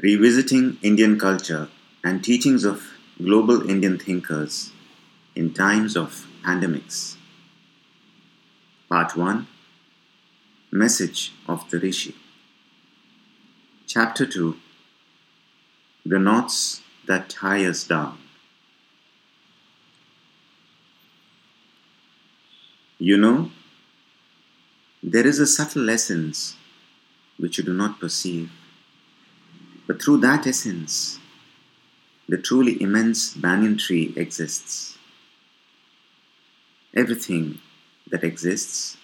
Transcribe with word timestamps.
Revisiting 0.00 0.78
Indian 0.80 1.18
Culture 1.18 1.68
and 2.04 2.22
Teachings 2.22 2.62
of 2.62 2.84
Global 3.20 3.68
Indian 3.68 3.98
Thinkers 3.98 4.70
in 5.34 5.52
Times 5.52 5.96
of 5.96 6.24
Pandemics. 6.44 7.16
Part 8.88 9.16
1 9.16 9.48
Message 10.70 11.32
of 11.48 11.68
the 11.70 11.80
Rishi. 11.80 12.14
Chapter 13.88 14.24
2 14.24 14.56
The 16.06 16.20
Knots 16.20 16.80
That 17.06 17.28
Tie 17.28 17.64
Us 17.64 17.82
Down. 17.82 18.18
You 23.00 23.16
know, 23.16 23.50
there 25.02 25.26
is 25.26 25.40
a 25.40 25.46
subtle 25.46 25.90
essence 25.90 26.54
which 27.36 27.58
you 27.58 27.64
do 27.64 27.74
not 27.74 27.98
perceive, 27.98 28.52
through 30.00 30.18
that 30.18 30.46
essence, 30.46 31.18
the 32.28 32.38
truly 32.38 32.80
immense 32.82 33.34
banyan 33.34 33.78
tree 33.78 34.12
exists. 34.16 34.98
Everything 36.94 37.60
that 38.10 38.24
exists 38.24 38.96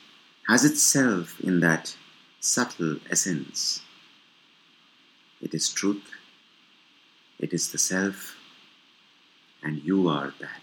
has 0.48 0.64
itself 0.64 1.40
in 1.40 1.60
that 1.60 1.96
subtle 2.40 2.98
essence. 3.10 3.82
It 5.40 5.54
is 5.54 5.68
truth, 5.70 6.04
it 7.38 7.52
is 7.52 7.72
the 7.72 7.78
self, 7.78 8.36
and 9.62 9.82
you 9.82 10.08
are 10.08 10.34
that. 10.40 10.62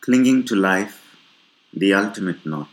Clinging 0.00 0.44
to 0.46 0.56
life, 0.56 1.16
the 1.72 1.92
ultimate 1.92 2.44
knot. 2.46 2.68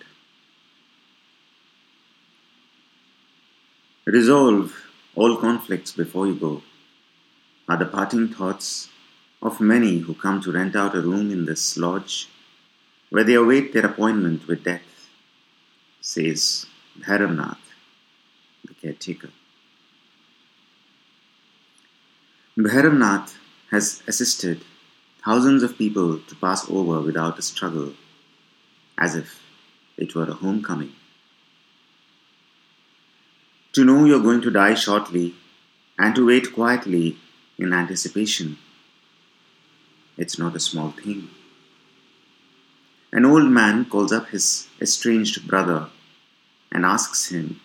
Resolve 4.07 4.73
all 5.15 5.35
conflicts 5.35 5.91
before 5.91 6.27
you 6.27 6.35
go, 6.35 6.63
are 7.67 7.75
the 7.75 7.85
parting 7.85 8.29
thoughts 8.29 8.87
of 9.41 9.59
many 9.59 9.97
who 9.97 10.13
come 10.13 10.39
to 10.39 10.53
rent 10.53 10.77
out 10.77 10.95
a 10.95 11.01
room 11.01 11.29
in 11.29 11.43
this 11.43 11.75
lodge 11.75 12.29
where 13.09 13.25
they 13.25 13.33
await 13.33 13.73
their 13.73 13.85
appointment 13.85 14.47
with 14.47 14.63
death, 14.63 15.09
says 15.99 16.67
Bhairavnath, 16.97 17.57
the 18.63 18.73
caretaker. 18.75 19.31
Bhairavnath 22.57 23.33
has 23.71 24.03
assisted 24.07 24.63
thousands 25.25 25.63
of 25.63 25.77
people 25.77 26.19
to 26.19 26.35
pass 26.35 26.69
over 26.69 27.01
without 27.01 27.37
a 27.39 27.41
struggle, 27.41 27.91
as 28.97 29.15
if 29.15 29.43
it 29.97 30.15
were 30.15 30.29
a 30.29 30.39
homecoming. 30.45 30.93
To 33.77 33.85
know 33.85 34.05
you're 34.05 34.23
going 34.23 34.41
to 34.41 34.49
die 34.49 34.73
shortly 34.73 35.35
and 35.99 36.15
to 36.15 36.25
wait 36.25 36.51
quietly 36.51 37.15
in 37.59 37.73
anticipation, 37.73 38.57
it's 40.17 40.39
not 40.39 40.55
a 40.55 40.59
small 40.59 40.89
thing. 40.89 41.29
An 43.11 43.23
old 43.23 43.51
man 43.51 43.85
calls 43.85 44.11
up 44.11 44.29
his 44.29 44.67
estranged 44.81 45.47
brother 45.47 45.89
and 46.71 46.85
asks 46.85 47.29
him 47.29 47.61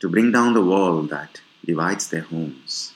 to 0.00 0.08
bring 0.08 0.32
down 0.32 0.52
the 0.54 0.64
wall 0.64 1.02
that 1.02 1.40
divides 1.64 2.10
their 2.10 2.22
homes. 2.22 2.92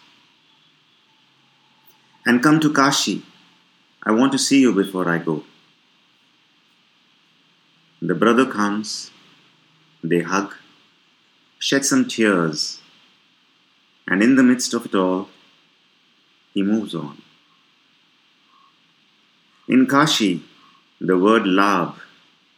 And 2.27 2.43
come 2.43 2.59
to 2.59 2.73
Kashi. 2.73 3.23
I 4.03 4.11
want 4.11 4.33
to 4.33 4.39
see 4.39 4.61
you 4.61 4.75
before 4.75 5.09
I 5.09 5.19
go. 5.19 5.45
The 8.03 8.17
brother 8.17 8.45
comes, 8.45 9.13
they 10.03 10.23
hug, 10.23 10.57
shed 11.61 11.85
some 11.85 12.09
tears, 12.09 12.81
and 14.09 14.23
in 14.23 14.35
the 14.37 14.43
midst 14.43 14.73
of 14.73 14.87
it 14.87 14.95
all, 14.95 15.29
he 16.55 16.63
moves 16.63 16.95
on. 16.95 17.21
In 19.69 19.87
Kashi, 19.87 20.43
the 21.01 21.19
word 21.19 21.43
labh, 21.43 21.97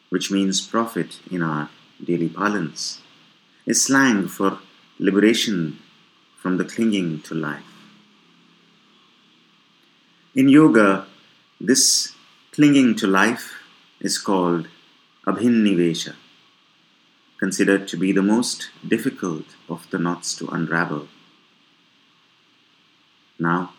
which 0.09 0.31
means 0.31 0.61
profit 0.61 1.19
in 1.31 1.43
our 1.43 1.69
daily 2.03 2.29
parlance, 2.29 3.03
is 3.67 3.85
slang 3.85 4.29
for 4.29 4.61
liberation 5.01 5.79
from 6.41 6.57
the 6.57 6.65
clinging 6.65 7.21
to 7.23 7.35
life. 7.35 7.73
In 10.37 10.49
yoga, 10.49 11.07
this 11.61 12.15
clinging 12.53 12.95
to 12.97 13.09
life 13.09 13.53
is 14.01 14.17
called 14.17 14.69
abhinivesha, 15.27 16.15
considered 17.43 17.89
to 17.89 17.97
be 17.97 18.13
the 18.13 18.29
most 18.35 18.71
difficult 18.87 19.47
of 19.69 19.81
the 19.91 19.99
knots 19.99 20.33
to 20.37 20.47
unravel. 20.57 21.09
Now, 23.37 23.73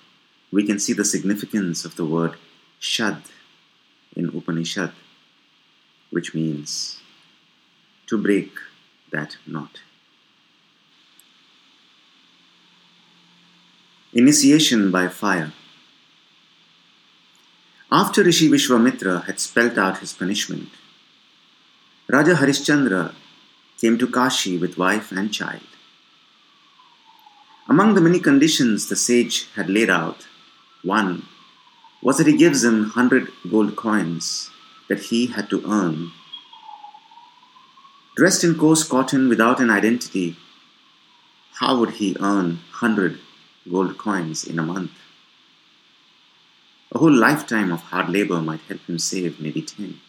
we 0.52 0.66
can 0.68 0.80
see 0.80 0.92
the 0.92 1.06
significance 1.06 1.86
of 1.86 1.96
the 1.96 2.04
word 2.04 2.34
shad 2.78 3.22
in 4.18 4.26
Upanishad, 4.38 4.92
which 6.10 6.36
means 6.36 7.00
to 8.08 8.18
break 8.18 8.52
that 9.14 9.38
knot. 9.48 9.80
Initiation 14.12 14.92
by 14.92 15.08
fire. 15.08 15.54
After 17.90 18.24
Rishi 18.24 18.50
Vishwamitra 18.50 19.24
had 19.24 19.40
spelt 19.40 19.78
out 19.78 20.00
his 20.00 20.12
punishment, 20.12 20.72
Raja 22.10 22.34
Harishchandra 22.34 23.14
came 23.84 23.98
to 23.98 24.08
Kashi 24.08 24.58
with 24.58 24.78
wife 24.78 25.12
and 25.12 25.34
child. 25.34 25.68
Among 27.68 27.96
the 27.96 28.00
many 28.00 28.18
conditions 28.18 28.88
the 28.88 28.96
sage 28.96 29.50
had 29.56 29.70
laid 29.70 29.90
out, 29.90 30.26
one 30.84 31.26
was 32.02 32.18
that 32.18 32.28
he 32.28 32.38
gives 32.38 32.64
him 32.64 32.92
hundred 32.92 33.28
gold 33.52 33.76
coins 33.76 34.50
that 34.88 35.02
he 35.08 35.26
had 35.26 35.50
to 35.50 35.62
earn. 35.70 36.12
Dressed 38.16 38.46
in 38.46 38.56
coarse 38.56 38.86
cotton 38.88 39.28
without 39.28 39.60
an 39.60 39.70
identity, 39.70 40.38
how 41.56 41.78
would 41.78 41.96
he 41.96 42.16
earn 42.22 42.60
hundred 42.84 43.20
gold 43.70 43.98
coins 43.98 44.46
in 44.46 44.60
a 44.60 44.64
month? 44.64 44.92
A 46.94 47.00
whole 47.00 47.18
lifetime 47.28 47.74
of 47.74 47.82
hard 47.82 48.08
labor 48.08 48.40
might 48.42 48.62
help 48.70 48.86
him 48.86 48.98
save 48.98 49.42
maybe 49.42 49.62
ten. 49.62 50.00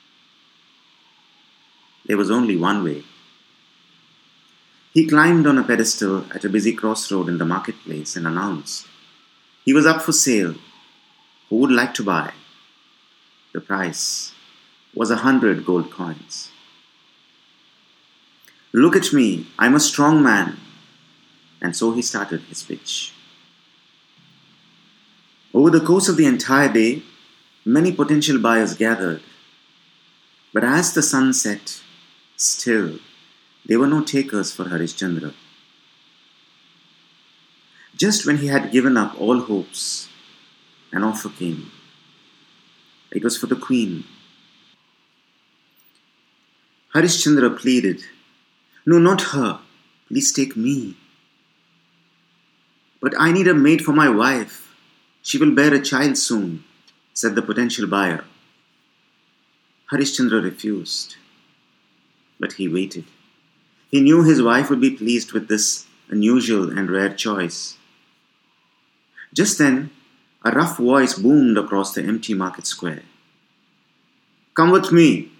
There 2.06 2.16
was 2.16 2.30
only 2.30 2.56
one 2.56 2.84
way. 2.84 3.02
He 4.94 5.08
climbed 5.08 5.46
on 5.46 5.58
a 5.58 5.64
pedestal 5.64 6.24
at 6.32 6.44
a 6.44 6.48
busy 6.48 6.72
crossroad 6.72 7.28
in 7.28 7.38
the 7.38 7.44
marketplace 7.44 8.14
and 8.14 8.26
announced 8.26 8.86
he 9.64 9.72
was 9.72 9.86
up 9.86 10.00
for 10.02 10.12
sale 10.12 10.54
who 11.48 11.56
would 11.56 11.72
like 11.72 11.94
to 11.94 12.02
buy? 12.02 12.32
The 13.52 13.60
price 13.60 14.32
was 14.94 15.10
a 15.10 15.16
hundred 15.16 15.66
gold 15.66 15.90
coins. 15.90 16.50
Look 18.72 18.96
at 18.96 19.12
me, 19.12 19.46
I'm 19.58 19.74
a 19.74 19.80
strong 19.80 20.22
man. 20.22 20.58
And 21.60 21.76
so 21.76 21.92
he 21.92 22.02
started 22.02 22.42
his 22.42 22.62
pitch. 22.62 23.12
Over 25.52 25.70
the 25.70 25.84
course 25.84 26.08
of 26.08 26.16
the 26.16 26.26
entire 26.26 26.72
day, 26.72 27.02
many 27.64 27.92
potential 27.92 28.38
buyers 28.38 28.74
gathered. 28.74 29.22
But 30.52 30.64
as 30.64 30.92
the 30.92 31.02
sun 31.02 31.32
set, 31.32 31.80
still, 32.36 32.98
there 33.66 33.78
were 33.78 33.86
no 33.86 34.02
takers 34.02 34.52
for 34.52 34.64
Harishchandra. 34.64 35.32
Just 37.96 38.26
when 38.26 38.38
he 38.38 38.48
had 38.48 38.72
given 38.72 38.96
up 38.96 39.18
all 39.20 39.40
hopes, 39.40 40.08
an 40.92 41.04
offer 41.04 41.30
came. 41.30 41.70
It 43.10 43.24
was 43.24 43.36
for 43.36 43.46
the 43.46 43.56
queen. 43.56 44.04
Harishchandra 46.94 47.58
pleaded, 47.58 48.02
No, 48.84 48.98
not 48.98 49.22
her. 49.32 49.60
Please 50.08 50.32
take 50.32 50.56
me. 50.56 50.96
But 53.00 53.14
I 53.18 53.32
need 53.32 53.48
a 53.48 53.54
maid 53.54 53.82
for 53.82 53.92
my 53.92 54.08
wife. 54.08 54.74
She 55.22 55.38
will 55.38 55.54
bear 55.54 55.72
a 55.72 55.80
child 55.80 56.18
soon, 56.18 56.64
said 57.14 57.34
the 57.34 57.42
potential 57.42 57.86
buyer. 57.86 58.24
Harishchandra 59.90 60.42
refused. 60.42 61.16
But 62.38 62.54
he 62.54 62.68
waited. 62.68 63.04
He 63.94 64.00
knew 64.00 64.24
his 64.24 64.42
wife 64.42 64.70
would 64.70 64.80
be 64.80 64.90
pleased 64.90 65.30
with 65.30 65.46
this 65.46 65.86
unusual 66.08 66.68
and 66.76 66.90
rare 66.90 67.14
choice. 67.14 67.76
Just 69.32 69.56
then, 69.56 69.92
a 70.44 70.50
rough 70.50 70.78
voice 70.78 71.14
boomed 71.14 71.56
across 71.56 71.94
the 71.94 72.02
empty 72.02 72.34
market 72.34 72.66
square. 72.66 73.04
Come 74.54 74.72
with 74.72 74.90
me. 74.90 75.30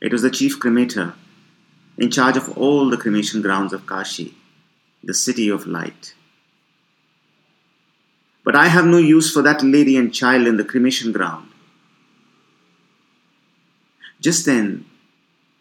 It 0.00 0.12
was 0.12 0.22
the 0.22 0.30
chief 0.30 0.60
cremator, 0.60 1.14
in 1.96 2.08
charge 2.08 2.36
of 2.36 2.56
all 2.56 2.88
the 2.88 2.96
cremation 2.96 3.42
grounds 3.42 3.72
of 3.72 3.84
Kashi, 3.84 4.36
the 5.02 5.14
city 5.14 5.48
of 5.48 5.66
light. 5.66 6.14
But 8.44 8.54
I 8.54 8.68
have 8.68 8.86
no 8.86 8.98
use 8.98 9.32
for 9.32 9.42
that 9.42 9.64
lady 9.64 9.96
and 9.96 10.14
child 10.14 10.46
in 10.46 10.56
the 10.56 10.62
cremation 10.62 11.10
ground. 11.10 11.50
Just 14.20 14.46
then, 14.46 14.84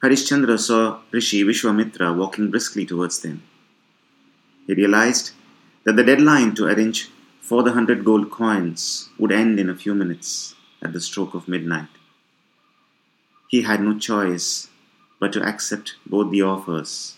Harishchandra 0.04 0.60
saw 0.60 1.00
Rishi 1.12 1.44
Vishwamitra 1.44 2.16
walking 2.16 2.52
briskly 2.52 2.86
towards 2.86 3.20
them. 3.20 3.42
He 4.68 4.76
realized 4.76 5.32
that 5.86 5.96
the 5.96 6.04
deadline 6.04 6.54
to 6.56 6.66
arrange 6.66 7.10
for 7.42 7.64
the 7.64 7.72
hundred 7.72 8.06
gold 8.06 8.30
coins 8.30 9.10
would 9.18 9.32
end 9.32 9.60
in 9.60 9.70
a 9.70 9.76
few 9.76 9.96
minutes 9.96 10.54
at 10.84 10.94
the 10.94 11.02
stroke 11.02 11.34
of 11.34 11.48
midnight. 11.48 11.90
He 13.48 13.64
had 13.64 13.82
no 13.82 13.98
choice 13.98 14.68
but 15.20 15.34
to 15.34 15.42
accept 15.42 15.96
both 16.06 16.30
the 16.30 16.44
offers 16.44 17.16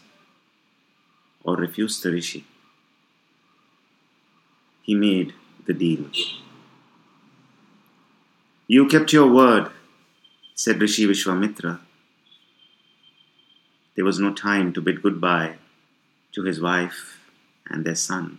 or 1.43 1.55
refuse 1.57 1.99
the 1.99 2.11
rishi. 2.11 2.45
He 4.83 4.95
made 4.95 5.33
the 5.65 5.73
deal. 5.73 6.05
You 8.67 8.87
kept 8.87 9.11
your 9.11 9.27
word, 9.31 9.71
said 10.55 10.79
Rishi 10.79 11.07
Vishwamitra. 11.07 11.79
There 13.99 14.05
was 14.05 14.17
no 14.17 14.33
time 14.33 14.71
to 14.71 14.81
bid 14.81 15.01
goodbye 15.01 15.57
to 16.31 16.43
his 16.43 16.61
wife 16.61 17.19
and 17.69 17.83
their 17.83 17.95
son. 17.95 18.37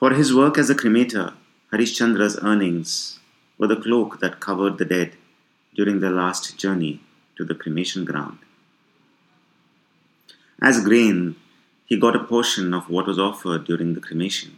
For 0.00 0.14
his 0.14 0.34
work 0.34 0.58
as 0.58 0.68
a 0.68 0.74
cremator, 0.74 1.34
Harishchandra's 1.72 2.36
earnings 2.42 3.20
were 3.56 3.68
the 3.68 3.76
cloak 3.76 4.18
that 4.18 4.40
covered 4.40 4.78
the 4.78 4.84
dead 4.84 5.12
during 5.76 6.00
their 6.00 6.10
last 6.10 6.58
journey 6.58 7.02
to 7.36 7.44
the 7.44 7.54
cremation 7.54 8.04
ground. 8.04 8.38
As 10.60 10.82
grain, 10.82 11.36
he 11.86 11.96
got 11.96 12.16
a 12.16 12.24
portion 12.24 12.74
of 12.74 12.90
what 12.90 13.06
was 13.06 13.20
offered 13.20 13.64
during 13.64 13.94
the 13.94 14.00
cremation. 14.00 14.56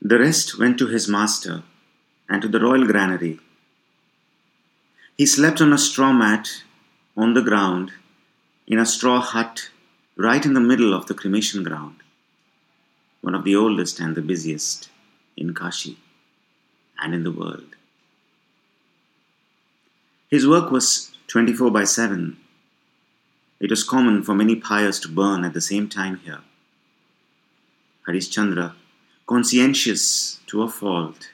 The 0.00 0.18
rest 0.18 0.58
went 0.58 0.78
to 0.78 0.86
his 0.86 1.08
master 1.08 1.62
and 2.26 2.40
to 2.40 2.48
the 2.48 2.60
royal 2.60 2.86
granary. 2.86 3.40
He 5.18 5.26
slept 5.26 5.60
on 5.60 5.72
a 5.72 5.78
straw 5.78 6.12
mat 6.12 6.62
on 7.16 7.34
the 7.34 7.42
ground 7.42 7.90
in 8.68 8.78
a 8.78 8.86
straw 8.86 9.20
hut 9.20 9.70
right 10.16 10.46
in 10.46 10.52
the 10.54 10.60
middle 10.60 10.94
of 10.94 11.06
the 11.06 11.14
cremation 11.14 11.64
ground, 11.64 11.96
one 13.20 13.34
of 13.34 13.42
the 13.42 13.56
oldest 13.56 13.98
and 13.98 14.14
the 14.14 14.22
busiest 14.22 14.90
in 15.36 15.54
Kashi 15.54 15.98
and 17.00 17.14
in 17.14 17.24
the 17.24 17.32
world. 17.32 17.74
His 20.30 20.46
work 20.46 20.70
was 20.70 21.10
24 21.26 21.72
by 21.72 21.82
7. 21.82 22.36
It 23.58 23.70
was 23.70 23.82
common 23.82 24.22
for 24.22 24.36
many 24.36 24.54
pyres 24.54 25.00
to 25.00 25.08
burn 25.08 25.44
at 25.44 25.52
the 25.52 25.60
same 25.60 25.88
time 25.88 26.20
here. 26.24 26.42
Harishchandra, 28.06 28.74
conscientious 29.26 30.38
to 30.46 30.62
a 30.62 30.68
fault, 30.68 31.30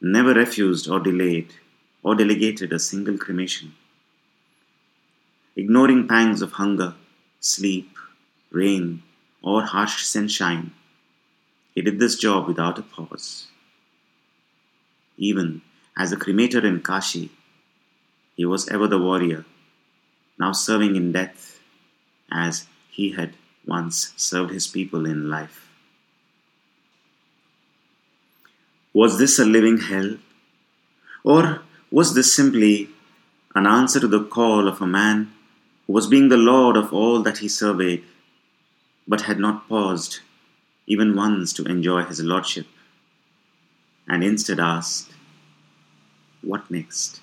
never 0.00 0.34
refused 0.34 0.88
or 0.88 1.00
delayed 1.00 1.54
or 2.02 2.14
delegated 2.14 2.72
a 2.72 2.78
single 2.78 3.16
cremation. 3.16 3.74
Ignoring 5.56 6.08
pangs 6.08 6.42
of 6.42 6.52
hunger, 6.52 6.94
sleep, 7.40 7.90
rain, 8.50 9.02
or 9.42 9.62
harsh 9.62 10.04
sunshine, 10.04 10.72
he 11.74 11.82
did 11.82 11.98
this 11.98 12.16
job 12.16 12.46
without 12.46 12.78
a 12.78 12.82
pause. 12.82 13.48
Even 15.16 15.62
as 15.96 16.12
a 16.12 16.16
cremator 16.16 16.64
in 16.64 16.80
Kashi, 16.80 17.30
he 18.34 18.44
was 18.44 18.68
ever 18.68 18.86
the 18.86 18.98
warrior, 18.98 19.44
now 20.38 20.52
serving 20.52 20.96
in 20.96 21.12
death 21.12 21.60
as 22.30 22.66
he 22.90 23.12
had 23.12 23.34
once 23.66 24.12
served 24.16 24.52
his 24.52 24.66
people 24.66 25.06
in 25.06 25.30
life. 25.30 25.68
Was 28.92 29.18
this 29.18 29.38
a 29.38 29.44
living 29.44 29.78
hell? 29.78 30.16
Or 31.24 31.62
was 31.92 32.14
this 32.14 32.34
simply 32.34 32.88
an 33.54 33.66
answer 33.66 34.00
to 34.00 34.08
the 34.08 34.24
call 34.24 34.66
of 34.66 34.80
a 34.80 34.86
man 34.86 35.30
who 35.86 35.92
was 35.92 36.06
being 36.06 36.30
the 36.30 36.38
lord 36.38 36.74
of 36.74 36.90
all 36.90 37.22
that 37.22 37.38
he 37.38 37.48
surveyed, 37.48 38.02
but 39.06 39.22
had 39.22 39.38
not 39.38 39.68
paused 39.68 40.20
even 40.86 41.14
once 41.14 41.52
to 41.52 41.64
enjoy 41.64 42.02
his 42.04 42.20
lordship, 42.20 42.66
and 44.08 44.24
instead 44.24 44.58
asked, 44.58 45.12
What 46.40 46.70
next? 46.70 47.20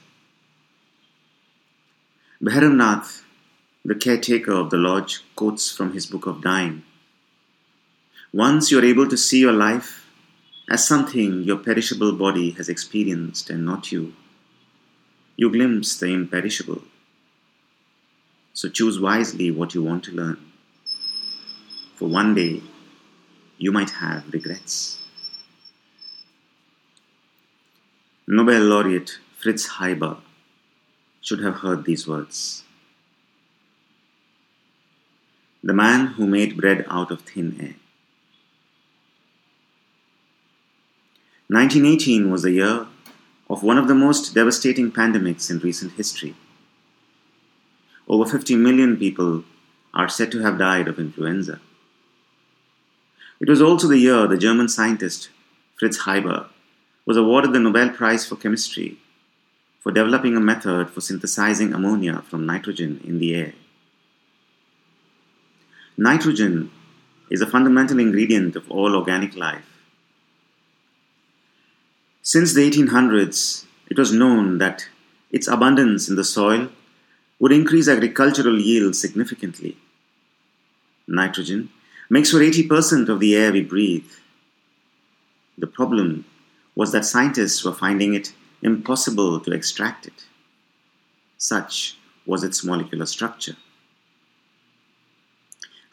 Bhairavnath, 2.39 3.23
the 3.83 3.95
caretaker 3.95 4.53
of 4.53 4.69
the 4.69 4.77
lodge, 4.77 5.23
quotes 5.35 5.71
from 5.71 5.93
his 5.93 6.05
book 6.05 6.27
of 6.27 6.43
dying. 6.43 6.83
Once 8.31 8.69
you 8.69 8.77
are 8.77 8.85
able 8.85 9.09
to 9.09 9.17
see 9.17 9.39
your 9.39 9.51
life 9.51 10.05
as 10.69 10.87
something 10.87 11.41
your 11.41 11.57
perishable 11.57 12.11
body 12.11 12.51
has 12.51 12.69
experienced 12.69 13.49
and 13.49 13.65
not 13.65 13.91
you, 13.91 14.13
you 15.39 15.49
glimpse 15.49 15.97
the 15.97 16.07
imperishable. 16.07 16.81
So 18.51 18.67
choose 18.67 18.99
wisely 18.99 19.49
what 19.51 19.73
you 19.73 19.81
want 19.81 20.03
to 20.03 20.11
learn. 20.11 20.37
For 21.95 22.09
one 22.09 22.35
day, 22.35 22.61
you 23.57 23.71
might 23.71 23.91
have 24.01 24.33
regrets. 24.33 24.97
Nobel 28.27 28.63
laureate 28.63 29.19
Fritz 29.37 29.77
Haber 29.77 30.17
should 31.21 31.39
have 31.39 31.61
heard 31.63 31.85
these 31.85 32.05
words. 32.05 32.65
The 35.63 35.73
man 35.73 36.07
who 36.07 36.27
made 36.27 36.57
bread 36.57 36.85
out 36.89 37.11
of 37.11 37.21
thin 37.21 37.55
air. 37.61 37.75
1918 41.47 42.29
was 42.29 42.41
the 42.41 42.51
year 42.51 42.87
of 43.49 43.63
one 43.63 43.77
of 43.77 43.87
the 43.87 43.95
most 43.95 44.35
devastating 44.35 44.91
pandemics 44.91 45.49
in 45.49 45.59
recent 45.59 45.93
history. 45.93 46.35
Over 48.07 48.29
50 48.29 48.55
million 48.55 48.97
people 48.97 49.43
are 49.93 50.09
said 50.09 50.31
to 50.31 50.41
have 50.41 50.59
died 50.59 50.87
of 50.87 50.99
influenza. 50.99 51.59
It 53.39 53.49
was 53.49 53.61
also 53.61 53.87
the 53.87 53.97
year 53.97 54.27
the 54.27 54.37
German 54.37 54.69
scientist 54.69 55.29
Fritz 55.77 56.05
Haber 56.05 56.47
was 57.05 57.17
awarded 57.17 57.53
the 57.53 57.59
Nobel 57.59 57.89
Prize 57.89 58.25
for 58.25 58.35
Chemistry 58.35 58.97
for 59.79 59.91
developing 59.91 60.35
a 60.35 60.41
method 60.41 60.89
for 60.89 61.01
synthesizing 61.01 61.73
ammonia 61.73 62.21
from 62.29 62.45
nitrogen 62.45 62.99
in 63.03 63.19
the 63.19 63.33
air. 63.33 63.53
Nitrogen 65.97 66.69
is 67.31 67.41
a 67.41 67.47
fundamental 67.47 67.99
ingredient 67.99 68.55
of 68.55 68.69
all 68.69 68.95
organic 68.95 69.35
life. 69.35 69.68
Since 72.33 72.53
the 72.53 72.69
1800s, 72.69 73.65
it 73.89 73.97
was 73.97 74.13
known 74.13 74.59
that 74.59 74.87
its 75.31 75.47
abundance 75.47 76.07
in 76.07 76.15
the 76.15 76.23
soil 76.23 76.69
would 77.39 77.51
increase 77.51 77.87
agricultural 77.87 78.59
yields 78.61 79.01
significantly. 79.01 79.77
Nitrogen 81.07 81.69
makes 82.07 82.29
for 82.29 82.37
80% 82.37 83.09
of 83.09 83.19
the 83.19 83.35
air 83.35 83.51
we 83.51 83.63
breathe. 83.63 84.11
The 85.57 85.65
problem 85.65 86.25
was 86.75 86.91
that 86.91 87.03
scientists 87.03 87.65
were 87.65 87.73
finding 87.73 88.13
it 88.13 88.31
impossible 88.61 89.39
to 89.39 89.51
extract 89.51 90.05
it. 90.05 90.25
Such 91.39 91.97
was 92.27 92.43
its 92.43 92.63
molecular 92.63 93.07
structure. 93.07 93.55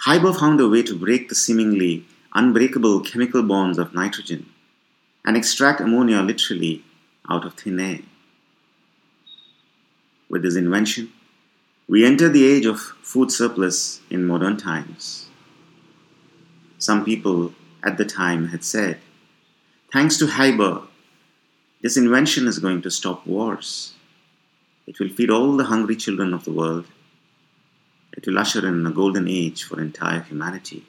Haber 0.05 0.35
found 0.35 0.61
a 0.61 0.69
way 0.69 0.83
to 0.83 0.99
break 0.99 1.31
the 1.31 1.35
seemingly 1.35 2.05
unbreakable 2.35 3.01
chemical 3.01 3.43
bonds 3.43 3.79
of 3.79 3.95
nitrogen 3.95 4.53
and 5.27 5.37
extract 5.37 5.81
ammonia 5.81 6.23
literally 6.23 6.85
out 7.29 7.45
of 7.45 7.55
thin 7.55 7.81
air. 7.81 7.99
With 10.31 10.43
this 10.43 10.57
invention, 10.57 11.13
we 11.89 12.07
enter 12.07 12.29
the 12.29 12.47
age 12.47 12.65
of 12.65 12.81
food 12.81 13.31
surplus 13.31 14.01
in 14.09 14.25
modern 14.25 14.57
times. 14.57 15.29
Some 16.79 17.05
people 17.05 17.53
at 17.83 17.99
the 17.99 18.05
time 18.05 18.49
had 18.49 18.65
said, 18.65 18.99
thanks 19.93 20.17
to 20.19 20.27
Haber, 20.27 20.83
this 21.83 21.97
invention 21.97 22.47
is 22.47 22.59
going 22.59 22.83
to 22.83 22.91
stop 22.91 23.27
wars. 23.27 23.95
It 24.87 24.99
will 25.01 25.09
feed 25.09 25.31
all 25.31 25.57
the 25.57 25.65
hungry 25.65 25.97
children 25.97 26.33
of 26.33 26.45
the 26.45 26.53
world. 26.53 26.87
It 28.17 28.27
will 28.27 28.39
usher 28.39 28.67
in 28.67 28.87
a 28.87 28.91
golden 28.91 29.29
age 29.29 29.65
for 29.65 29.81
entire 29.81 30.21
humanity. 30.21 30.85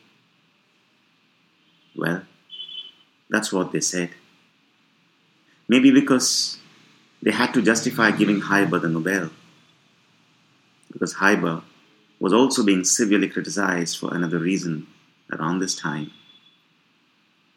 Well, 1.95 2.23
that's 3.29 3.51
what 3.51 3.71
they 3.71 3.81
said. 3.81 4.11
Maybe 5.67 5.91
because 5.91 6.57
they 7.21 7.31
had 7.31 7.53
to 7.53 7.61
justify 7.61 8.11
giving 8.11 8.41
Haber 8.41 8.79
the 8.79 8.89
Nobel. 8.89 9.29
Because 10.91 11.15
Haber 11.15 11.61
was 12.19 12.33
also 12.33 12.63
being 12.63 12.83
severely 12.83 13.27
criticized 13.27 13.97
for 13.97 14.13
another 14.13 14.39
reason 14.39 14.87
around 15.31 15.59
this 15.59 15.75
time, 15.75 16.11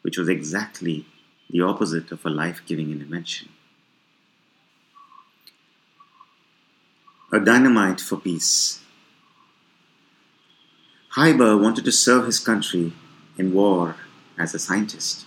which 0.01 0.17
was 0.17 0.27
exactly 0.27 1.05
the 1.49 1.61
opposite 1.61 2.11
of 2.11 2.25
a 2.25 2.29
life 2.29 2.61
giving 2.65 2.91
intervention. 2.91 3.49
A 7.31 7.39
dynamite 7.39 8.01
for 8.01 8.17
peace. 8.17 8.81
Haber 11.15 11.57
wanted 11.57 11.85
to 11.85 11.91
serve 11.91 12.25
his 12.25 12.39
country 12.39 12.93
in 13.37 13.53
war 13.53 13.95
as 14.37 14.53
a 14.53 14.59
scientist. 14.59 15.25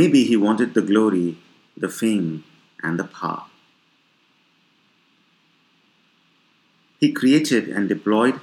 Maybe 0.00 0.20
he 0.24 0.36
wanted 0.36 0.74
the 0.74 0.86
glory, 0.92 1.38
the 1.76 1.88
fame, 1.88 2.44
and 2.82 2.98
the 2.98 3.04
power. 3.04 3.44
he 7.04 7.12
created 7.12 7.68
and 7.68 7.86
deployed 7.86 8.40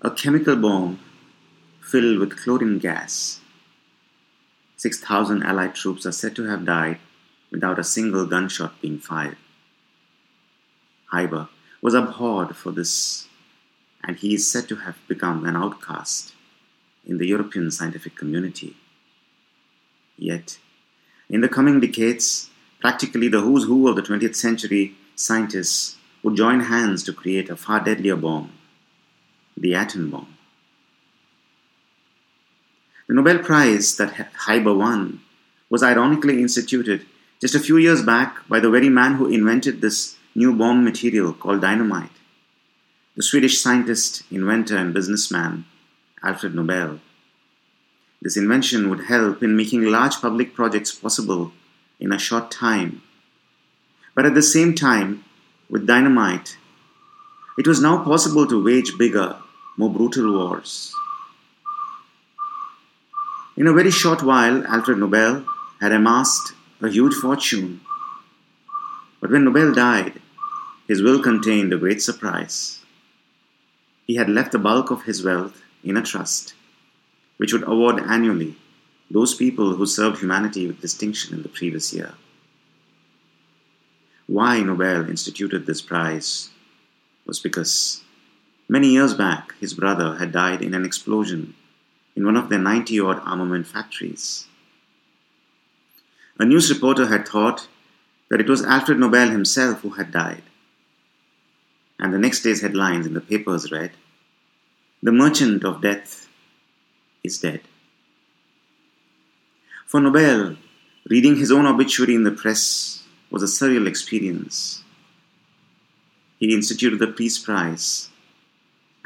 a 0.00 0.10
chemical 0.10 0.54
bomb 0.54 1.00
filled 1.80 2.20
with 2.20 2.38
chlorine 2.40 2.78
gas. 2.78 3.40
6,000 4.76 5.42
Allied 5.42 5.74
troops 5.74 6.06
are 6.06 6.12
said 6.12 6.36
to 6.36 6.44
have 6.44 6.64
died 6.64 6.98
without 7.50 7.80
a 7.80 7.90
single 7.96 8.24
gunshot 8.24 8.80
being 8.80 9.00
fired. 9.00 9.36
Haber 11.12 11.48
was 11.82 11.94
abhorred 11.94 12.54
for 12.54 12.70
this, 12.70 13.26
and 14.04 14.16
he 14.18 14.34
is 14.34 14.48
said 14.48 14.68
to 14.68 14.76
have 14.76 14.98
become 15.08 15.44
an 15.44 15.56
outcast 15.56 16.32
in 17.04 17.18
the 17.18 17.26
European 17.26 17.72
scientific 17.72 18.14
community. 18.14 18.76
Yet, 20.16 20.58
in 21.28 21.40
the 21.40 21.48
coming 21.48 21.80
decades, 21.80 22.50
practically 22.80 23.28
the 23.28 23.40
who's 23.40 23.64
who 23.64 23.88
of 23.88 23.96
the 23.96 24.02
20th 24.02 24.36
century 24.36 24.94
scientists 25.14 25.96
would 26.22 26.36
join 26.36 26.60
hands 26.60 27.02
to 27.04 27.12
create 27.12 27.48
a 27.48 27.56
far 27.56 27.80
deadlier 27.82 28.16
bomb 28.16 28.52
the 29.56 29.74
atom 29.74 30.10
bomb. 30.10 30.36
The 33.08 33.14
Nobel 33.14 33.38
Prize 33.38 33.96
that 33.96 34.28
Haber 34.46 34.74
won 34.74 35.20
was 35.70 35.82
ironically 35.82 36.40
instituted 36.40 37.06
just 37.40 37.54
a 37.54 37.60
few 37.60 37.76
years 37.76 38.02
back 38.02 38.46
by 38.48 38.60
the 38.60 38.70
very 38.70 38.88
man 38.88 39.14
who 39.14 39.28
invented 39.28 39.80
this 39.80 40.16
new 40.34 40.52
bomb 40.54 40.84
material 40.84 41.32
called 41.32 41.60
dynamite, 41.60 42.10
the 43.16 43.22
Swedish 43.22 43.60
scientist, 43.60 44.24
inventor, 44.30 44.76
and 44.76 44.92
businessman 44.92 45.64
Alfred 46.22 46.54
Nobel. 46.54 47.00
This 48.26 48.36
invention 48.36 48.90
would 48.90 49.04
help 49.04 49.40
in 49.44 49.56
making 49.56 49.84
large 49.84 50.20
public 50.20 50.52
projects 50.52 50.90
possible 50.90 51.52
in 52.00 52.12
a 52.12 52.18
short 52.18 52.50
time. 52.50 53.02
But 54.16 54.26
at 54.26 54.34
the 54.34 54.42
same 54.42 54.74
time, 54.74 55.22
with 55.70 55.86
dynamite, 55.86 56.56
it 57.56 57.68
was 57.68 57.80
now 57.80 58.02
possible 58.02 58.44
to 58.48 58.64
wage 58.64 58.98
bigger, 58.98 59.36
more 59.76 59.90
brutal 59.90 60.32
wars. 60.32 60.92
In 63.56 63.68
a 63.68 63.72
very 63.72 63.92
short 63.92 64.24
while, 64.24 64.66
Alfred 64.66 64.98
Nobel 64.98 65.44
had 65.80 65.92
amassed 65.92 66.52
a 66.82 66.88
huge 66.88 67.14
fortune. 67.14 67.80
But 69.20 69.30
when 69.30 69.44
Nobel 69.44 69.72
died, 69.72 70.20
his 70.88 71.00
will 71.00 71.22
contained 71.22 71.72
a 71.72 71.78
great 71.78 72.02
surprise. 72.02 72.80
He 74.04 74.16
had 74.16 74.28
left 74.28 74.50
the 74.50 74.58
bulk 74.58 74.90
of 74.90 75.04
his 75.04 75.22
wealth 75.22 75.62
in 75.84 75.96
a 75.96 76.02
trust, 76.02 76.54
which 77.36 77.52
would 77.52 77.66
award 77.66 78.00
annually 78.00 78.56
those 79.10 79.34
people 79.34 79.76
who 79.76 79.86
served 79.86 80.18
humanity 80.18 80.66
with 80.66 80.80
distinction 80.80 81.34
in 81.34 81.42
the 81.42 81.48
previous 81.48 81.92
year. 81.92 82.14
Why 84.26 84.60
Nobel 84.60 85.08
instituted 85.08 85.66
this 85.66 85.80
prize 85.80 86.50
was 87.24 87.38
because 87.38 88.02
many 88.68 88.88
years 88.88 89.14
back 89.14 89.54
his 89.60 89.74
brother 89.74 90.16
had 90.16 90.32
died 90.32 90.62
in 90.62 90.74
an 90.74 90.84
explosion 90.84 91.54
in 92.16 92.24
one 92.24 92.36
of 92.36 92.48
their 92.48 92.58
90 92.58 92.98
odd 93.00 93.20
armament 93.24 93.66
factories. 93.66 94.46
A 96.38 96.44
news 96.44 96.70
reporter 96.70 97.06
had 97.06 97.28
thought 97.28 97.68
that 98.28 98.40
it 98.40 98.48
was 98.48 98.64
Alfred 98.64 98.98
Nobel 98.98 99.30
himself 99.30 99.80
who 99.80 99.90
had 99.90 100.10
died. 100.10 100.42
And 101.98 102.12
the 102.12 102.18
next 102.18 102.42
day's 102.42 102.62
headlines 102.62 103.06
in 103.06 103.14
the 103.14 103.20
papers 103.20 103.70
read 103.70 103.92
The 105.02 105.12
Merchant 105.12 105.64
of 105.64 105.80
Death 105.80 106.25
is 107.26 107.38
dead. 107.38 107.60
For 109.86 110.00
Nobel, 110.00 110.56
reading 111.08 111.36
his 111.36 111.52
own 111.52 111.66
obituary 111.66 112.14
in 112.14 112.24
the 112.24 112.30
press 112.32 113.04
was 113.30 113.42
a 113.42 113.46
surreal 113.46 113.86
experience. 113.86 114.82
He 116.38 116.54
instituted 116.54 116.98
the 116.98 117.06
Peace 117.06 117.38
Prize 117.38 118.08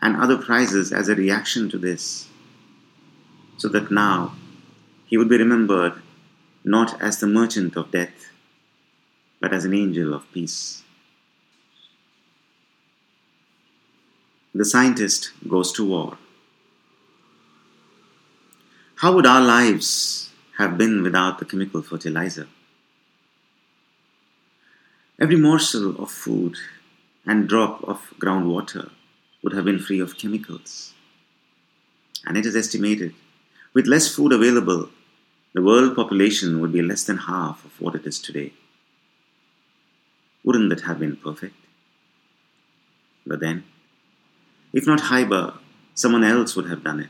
and 0.00 0.16
other 0.16 0.38
prizes 0.38 0.92
as 0.92 1.08
a 1.08 1.14
reaction 1.14 1.68
to 1.70 1.78
this, 1.78 2.28
so 3.58 3.68
that 3.68 3.90
now 3.90 4.34
he 5.06 5.18
would 5.18 5.28
be 5.28 5.36
remembered 5.36 5.94
not 6.64 7.00
as 7.02 7.20
the 7.20 7.26
merchant 7.26 7.76
of 7.76 7.90
death, 7.90 8.32
but 9.40 9.52
as 9.52 9.64
an 9.64 9.74
angel 9.74 10.14
of 10.14 10.30
peace. 10.32 10.82
The 14.54 14.64
scientist 14.64 15.32
goes 15.48 15.72
to 15.72 15.86
war. 15.86 16.18
How 19.00 19.12
would 19.14 19.24
our 19.24 19.40
lives 19.40 20.28
have 20.58 20.76
been 20.76 21.02
without 21.02 21.38
the 21.38 21.46
chemical 21.46 21.80
fertilizer? 21.80 22.48
Every 25.18 25.36
morsel 25.36 25.96
of 26.02 26.10
food 26.10 26.56
and 27.24 27.48
drop 27.48 27.82
of 27.84 28.12
groundwater 28.18 28.90
would 29.42 29.54
have 29.54 29.64
been 29.64 29.78
free 29.78 30.00
of 30.00 30.18
chemicals. 30.18 30.92
And 32.26 32.36
it 32.36 32.44
is 32.44 32.54
estimated, 32.54 33.14
with 33.72 33.86
less 33.86 34.14
food 34.14 34.34
available, 34.34 34.90
the 35.54 35.62
world 35.62 35.96
population 35.96 36.60
would 36.60 36.72
be 36.72 36.82
less 36.82 37.04
than 37.04 37.16
half 37.16 37.64
of 37.64 37.80
what 37.80 37.94
it 37.94 38.06
is 38.06 38.18
today. 38.18 38.52
Wouldn't 40.44 40.68
that 40.68 40.82
have 40.82 40.98
been 40.98 41.16
perfect? 41.16 41.56
But 43.26 43.40
then, 43.40 43.64
if 44.74 44.86
not 44.86 45.08
Haber, 45.08 45.54
someone 45.94 46.22
else 46.22 46.54
would 46.54 46.68
have 46.68 46.84
done 46.84 47.00
it. 47.00 47.08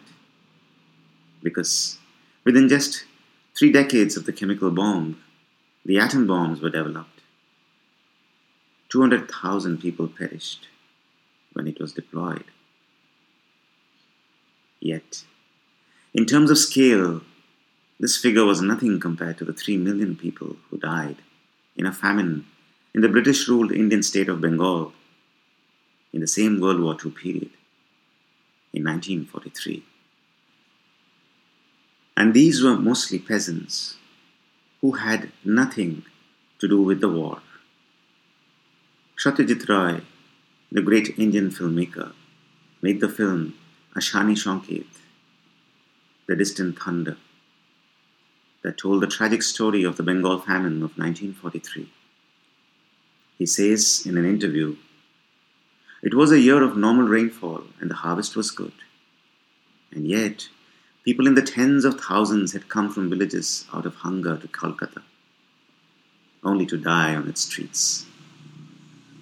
Because 1.43 1.99
within 2.45 2.69
just 2.69 3.05
three 3.57 3.73
decades 3.73 4.17
of 4.17 4.27
the 4.27 4.33
chemical 4.33 4.71
bomb, 4.71 5.23
the 5.85 5.99
atom 5.99 6.27
bombs 6.27 6.61
were 6.61 6.71
developed. 6.71 7.21
200,000 8.91 9.79
people 9.79 10.09
perished 10.09 10.69
when 11.53 11.67
it 11.67 11.81
was 11.81 11.93
deployed. 11.93 12.45
Yet, 14.81 15.25
in 16.13 16.27
terms 16.27 16.51
of 16.51 16.59
scale, 16.59 17.23
this 17.99 18.17
figure 18.17 18.45
was 18.45 18.63
nothing 18.63 18.99
compared 18.99 19.39
to 19.39 19.45
the 19.45 19.53
3 19.53 19.77
million 19.77 20.17
people 20.17 20.57
who 20.69 20.79
died 20.79 21.17
in 21.77 21.87
a 21.87 21.93
famine 21.93 22.47
in 22.95 23.03
the 23.03 23.09
British 23.09 23.47
ruled 23.47 23.73
Indian 23.73 24.03
state 24.03 24.29
of 24.29 24.41
Bengal 24.41 24.93
in 26.13 26.21
the 26.21 26.27
same 26.27 26.61
World 26.61 26.81
War 26.81 26.97
II 27.05 27.13
period 27.13 27.51
in 28.73 28.85
1943. 28.85 29.85
And 32.21 32.35
these 32.35 32.63
were 32.63 32.77
mostly 32.77 33.19
peasants 33.19 33.97
who 34.83 34.91
had 35.05 35.33
nothing 35.43 36.05
to 36.59 36.69
do 36.69 36.83
with 36.83 37.01
the 37.01 37.09
war. 37.09 37.41
Satyajit 39.17 39.67
Ray, 39.71 40.03
the 40.71 40.83
great 40.83 41.19
Indian 41.19 41.49
filmmaker, 41.51 42.13
made 42.83 43.01
the 43.01 43.09
film 43.09 43.55
Ashani 43.97 44.37
Sanket, 44.43 44.93
The 46.27 46.37
Distant 46.37 46.79
Thunder, 46.79 47.17
that 48.65 48.77
told 48.77 49.01
the 49.01 49.15
tragic 49.17 49.43
story 49.43 49.83
of 49.83 49.97
the 49.97 50.03
Bengal 50.03 50.41
famine 50.41 50.83
of 50.83 50.99
1943. 50.99 51.91
He 53.39 53.47
says 53.47 54.03
in 54.05 54.19
an 54.19 54.27
interview, 54.27 54.77
It 56.03 56.13
was 56.13 56.33
a 56.33 56.45
year 56.49 56.63
of 56.63 56.77
normal 56.77 57.09
rainfall 57.09 57.65
and 57.81 57.89
the 57.91 58.03
harvest 58.05 58.37
was 58.37 58.51
good. 58.51 58.75
And 59.91 60.07
yet, 60.07 60.51
people 61.05 61.27
in 61.27 61.35
the 61.35 61.43
tens 61.43 61.85
of 61.85 62.01
thousands 62.01 62.53
had 62.53 62.69
come 62.69 62.93
from 62.93 63.11
villages 63.11 63.67
out 63.73 63.87
of 63.87 63.95
hunger 63.97 64.37
to 64.37 64.49
Calcutta, 64.49 65.03
only 66.45 66.67
to 66.67 66.77
die 66.77 67.15
on 67.15 67.29
its 67.29 67.43
streets. 67.43 68.07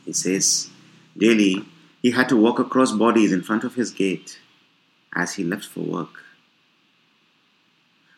He 0.05 0.13
says, 0.13 0.71
daily 1.17 1.65
he 2.03 2.13
had 2.13 2.29
to 2.29 2.37
walk 2.37 2.59
across 2.59 2.93
bodies 2.93 3.33
in 3.33 3.43
front 3.43 3.65
of 3.65 3.75
his 3.75 3.91
gate 3.91 4.39
as 5.15 5.35
he 5.35 5.45
left 5.45 5.67
for 5.67 5.81
work. 5.81 6.25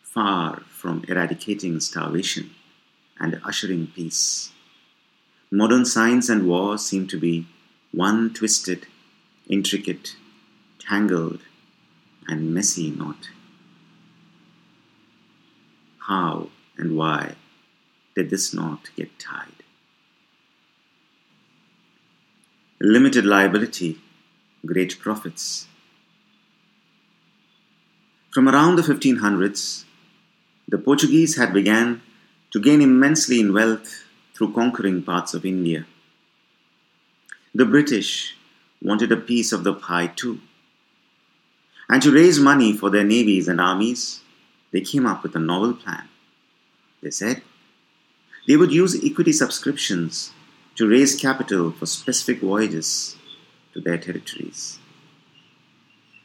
Far 0.02 0.60
from 0.68 1.04
eradicating 1.08 1.80
starvation 1.80 2.50
and 3.18 3.40
ushering 3.44 3.86
peace, 3.88 4.50
modern 5.50 5.84
science 5.84 6.28
and 6.28 6.46
war 6.46 6.78
seem 6.78 7.06
to 7.08 7.18
be 7.18 7.46
one 7.92 8.32
twisted, 8.32 8.86
intricate, 9.48 10.16
tangled, 10.78 11.42
and 12.28 12.54
messy 12.54 12.90
knot. 12.90 13.30
How 16.08 16.50
and 16.76 16.96
why 16.96 17.36
did 18.14 18.30
this 18.30 18.52
knot 18.52 18.90
get 18.96 19.18
tied? 19.18 19.60
limited 22.80 23.26
liability, 23.26 23.98
great 24.64 24.98
profits. 24.98 25.68
From 28.30 28.48
around 28.48 28.76
the 28.76 28.82
1500s, 28.82 29.84
the 30.66 30.78
Portuguese 30.78 31.36
had 31.36 31.52
begun 31.52 32.00
to 32.52 32.60
gain 32.60 32.80
immensely 32.80 33.38
in 33.38 33.52
wealth 33.52 34.04
through 34.34 34.54
conquering 34.54 35.02
parts 35.02 35.34
of 35.34 35.44
India. 35.44 35.84
The 37.54 37.66
British 37.66 38.34
wanted 38.80 39.12
a 39.12 39.16
piece 39.16 39.52
of 39.52 39.62
the 39.62 39.74
pie 39.74 40.06
too. 40.06 40.40
And 41.88 42.00
to 42.02 42.12
raise 42.12 42.40
money 42.40 42.72
for 42.72 42.88
their 42.88 43.04
navies 43.04 43.46
and 43.46 43.60
armies, 43.60 44.20
they 44.72 44.80
came 44.80 45.06
up 45.06 45.22
with 45.22 45.34
a 45.34 45.40
novel 45.40 45.74
plan. 45.74 46.08
They 47.02 47.10
said 47.10 47.42
they 48.46 48.56
would 48.56 48.72
use 48.72 49.04
equity 49.04 49.32
subscriptions 49.32 50.32
to 50.76 50.88
raise 50.88 51.14
capital 51.14 51.72
for 51.72 51.86
specific 51.86 52.40
voyages 52.40 53.16
to 53.74 53.80
their 53.80 53.98
territories. 53.98 54.78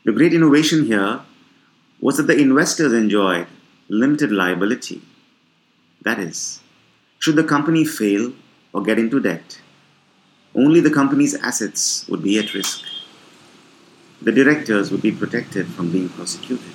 The 0.06 0.12
great 0.12 0.34
innovation 0.34 0.86
here 0.86 1.22
was 2.00 2.18
that 2.18 2.28
the 2.28 2.38
investors 2.38 2.94
enjoyed 2.94 3.48
limited 3.90 4.32
liability. 4.32 5.02
That 6.04 6.20
is, 6.20 6.62
should 7.20 7.36
the 7.36 7.44
company 7.44 7.86
fail 7.86 8.34
or 8.74 8.84
get 8.84 9.00
into 9.00 9.20
debt, 9.20 9.62
only 10.54 10.80
the 10.80 10.92
company's 10.92 11.36
assets 11.36 12.08
would 12.08 12.24
be 12.24 12.38
at 12.38 12.54
risk. 12.54 12.84
The 14.22 14.32
directors 14.32 14.92
would 14.92 15.02
be 15.02 15.12
protected 15.12 15.68
from 15.68 15.92
being 15.92 16.10
prosecuted. 16.10 16.72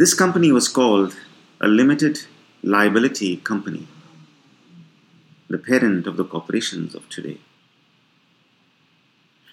This 0.00 0.14
company 0.14 0.50
was 0.50 0.66
called 0.66 1.14
a 1.60 1.68
limited 1.68 2.20
liability 2.62 3.36
company, 3.36 3.86
the 5.50 5.58
parent 5.58 6.06
of 6.06 6.16
the 6.16 6.24
corporations 6.24 6.94
of 6.94 7.06
today. 7.10 7.38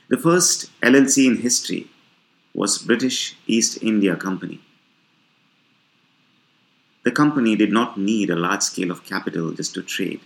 The 0.08 0.18
first 0.18 0.72
LLC 0.80 1.28
in 1.28 1.36
history 1.42 1.90
was 2.54 2.78
British 2.78 3.36
East 3.46 3.84
India 3.84 4.16
Company. 4.16 4.62
The 7.04 7.12
company 7.12 7.58
did 7.58 7.74
not 7.74 7.98
need 7.98 8.30
a 8.30 8.38
large 8.38 8.62
scale 8.62 8.90
of 8.90 9.04
capital 9.04 9.52
just 9.52 9.74
to 9.74 9.84
trade. 9.84 10.22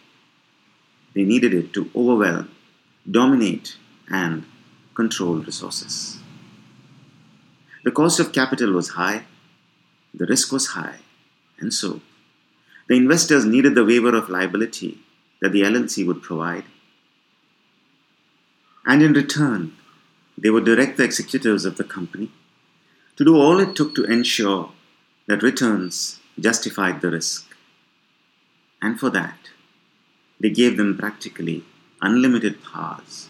They 1.16 1.24
needed 1.24 1.56
it 1.56 1.74
to 1.74 1.90
overwhelm, 1.96 2.52
dominate, 3.10 3.76
and 4.08 4.46
control 4.94 5.38
resources. 5.38 6.20
The 7.84 7.90
cost 7.90 8.20
of 8.20 8.32
capital 8.32 8.72
was 8.74 8.90
high, 8.90 9.24
the 10.14 10.26
risk 10.26 10.52
was 10.52 10.68
high, 10.68 11.00
and 11.60 11.74
so 11.74 12.02
the 12.88 12.96
investors 12.96 13.46
needed 13.46 13.76
the 13.76 13.86
waiver 13.86 14.16
of 14.16 14.30
liability 14.30 15.00
that 15.42 15.52
the 15.52 15.62
LLC 15.62 16.06
would 16.06 16.22
provide. 16.22 16.66
And 18.86 19.02
in 19.02 19.14
return, 19.14 19.74
they 20.38 20.50
would 20.50 20.66
direct 20.66 20.98
the 20.98 21.04
executives 21.04 21.66
of 21.66 21.78
the 21.78 21.84
company 21.84 22.32
to 23.16 23.24
do 23.24 23.36
all 23.36 23.60
it 23.60 23.76
took 23.76 23.94
to 23.96 24.04
ensure 24.04 24.72
that 25.28 25.44
returns 25.44 26.20
justified 26.40 27.02
the 27.02 27.12
risk. 27.12 27.56
And 28.82 29.00
for 29.00 29.10
that, 29.12 29.52
they 30.40 30.50
gave 30.50 30.78
them 30.78 30.98
practically 30.98 31.64
unlimited 32.02 32.64
powers 32.64 33.30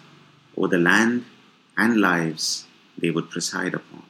over 0.55 0.69
the 0.69 0.77
land 0.77 1.25
and 1.77 1.99
lives 1.99 2.65
they 2.97 3.11
would 3.11 3.29
preside 3.29 3.73
upon. 3.73 4.03